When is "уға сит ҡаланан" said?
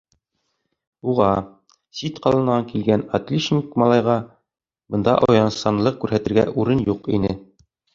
1.11-2.67